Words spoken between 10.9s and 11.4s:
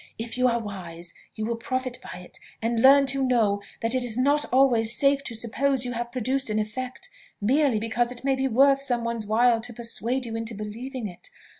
it.